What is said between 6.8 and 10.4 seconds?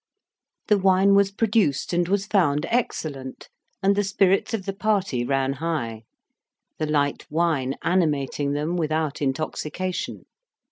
light wine animating them without intoxication.